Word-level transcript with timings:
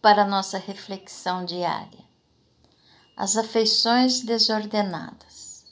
para 0.00 0.24
nossa 0.24 0.56
reflexão 0.56 1.44
diária. 1.44 2.00
As 3.14 3.36
afeições 3.36 4.20
desordenadas. 4.20 5.66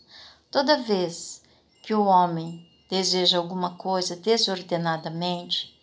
Toda 0.50 0.82
vez 0.82 1.42
que 1.82 1.94
o 1.94 2.04
homem 2.04 2.68
deseja 2.90 3.38
alguma 3.38 3.76
coisa 3.76 4.14
desordenadamente, 4.14 5.80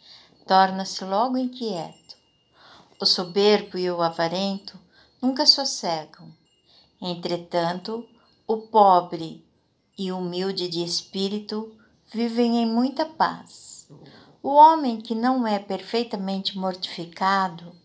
torna-se 0.48 1.04
logo 1.04 1.38
inquieto. 1.38 2.16
O 3.02 3.06
soberbo 3.06 3.80
e 3.80 3.90
o 3.90 4.02
avarento 4.02 4.80
nunca 5.20 5.46
sossegam. 5.48 6.32
Entretanto, 7.02 8.08
o 8.48 8.58
pobre 8.58 9.44
e 9.98 10.12
humilde 10.12 10.68
de 10.68 10.84
espírito 10.84 11.76
vivem 12.14 12.58
em 12.58 12.66
muita 12.68 13.06
paz. 13.06 13.90
O 14.44 14.50
homem 14.50 15.02
que 15.02 15.16
não 15.16 15.48
é 15.48 15.58
perfeitamente 15.58 16.56
mortificado 16.58 17.76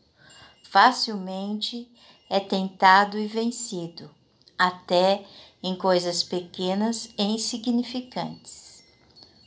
facilmente 0.70 1.90
é 2.28 2.38
tentado 2.38 3.18
e 3.18 3.26
vencido, 3.26 4.08
até 4.56 5.24
em 5.60 5.74
coisas 5.74 6.22
pequenas 6.22 7.10
e 7.18 7.24
insignificantes. 7.24 8.84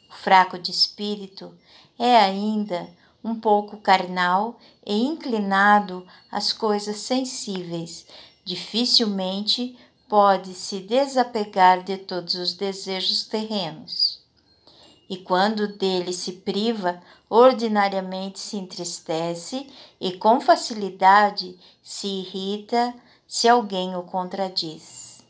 O 0.10 0.14
fraco 0.14 0.60
de 0.60 0.72
espírito 0.72 1.58
é 1.98 2.18
ainda 2.18 2.90
um 3.24 3.40
pouco 3.40 3.78
carnal 3.78 4.60
e 4.86 5.02
inclinado 5.02 6.06
às 6.30 6.52
coisas 6.52 6.98
sensíveis, 6.98 8.06
dificilmente 8.44 9.78
pode 10.10 10.54
se 10.54 10.82
desapegar 10.82 11.84
de 11.84 11.98
todos 11.98 12.36
os 12.36 12.54
desejos 12.54 13.24
terrenos. 13.24 14.23
E 15.10 15.18
quando 15.18 15.68
dele 15.68 16.14
se 16.14 16.34
priva, 16.34 17.02
ordinariamente 17.30 18.40
se 18.40 18.58
entristece 18.58 19.68
e 20.00 20.14
com 20.14 20.40
facilidade 20.40 21.58
se 21.82 22.08
irrita 22.08 22.94
se 23.28 23.50
alguém 23.50 23.96
o 23.96 24.04
contradiz. 24.04 25.24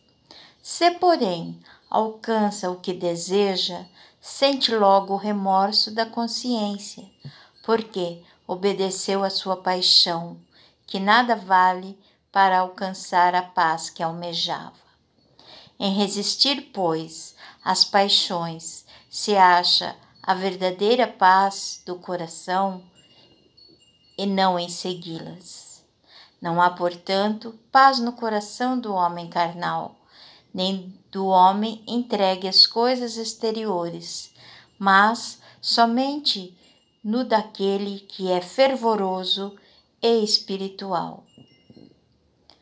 Se, 0.62 0.92
porém, 0.92 1.60
alcança 1.90 2.70
o 2.70 2.80
que 2.80 2.94
deseja, 2.94 3.86
sente 4.20 4.74
logo 4.74 5.14
o 5.14 5.18
remorso 5.18 5.92
da 5.92 6.06
consciência, 6.06 7.04
porque 7.64 8.22
obedeceu 8.48 9.24
à 9.24 9.30
sua 9.30 9.58
paixão, 9.58 10.38
que 10.86 11.00
nada 11.00 11.36
vale 11.36 11.98
para 12.32 12.60
alcançar 12.60 13.36
a 13.36 13.42
paz 13.42 13.90
que 13.90 14.02
almejava. 14.02 14.74
Em 15.80 15.94
resistir, 15.94 16.72
pois, 16.74 17.36
às 17.64 17.84
paixões, 17.84 18.86
se 19.14 19.38
acha 19.38 19.96
a 20.24 20.34
verdadeira 20.34 21.08
paz 21.08 21.84
do 21.86 22.00
coração 22.00 22.84
e 24.18 24.26
não 24.26 24.58
em 24.58 24.68
segui-las. 24.68 25.86
Não 26.42 26.60
há, 26.60 26.72
portanto, 26.72 27.54
paz 27.72 28.00
no 28.00 28.14
coração 28.14 28.80
do 28.80 28.92
homem 28.92 29.30
carnal, 29.30 29.96
nem 30.52 31.00
do 31.12 31.28
homem 31.28 31.84
entregue 31.86 32.48
às 32.48 32.66
coisas 32.66 33.16
exteriores, 33.16 34.34
mas 34.80 35.40
somente 35.62 36.58
no 37.04 37.24
daquele 37.24 38.00
que 38.00 38.32
é 38.32 38.42
fervoroso 38.42 39.56
e 40.02 40.24
espiritual. 40.24 41.24